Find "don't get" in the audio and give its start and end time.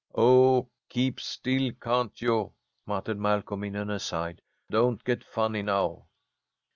4.67-5.23